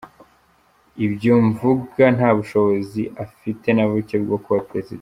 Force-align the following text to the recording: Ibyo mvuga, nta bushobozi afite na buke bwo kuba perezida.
Ibyo 1.05 1.33
mvuga, 1.47 2.03
nta 2.17 2.29
bushobozi 2.37 3.01
afite 3.23 3.67
na 3.73 3.85
buke 3.89 4.15
bwo 4.23 4.37
kuba 4.43 4.59
perezida. 4.69 4.89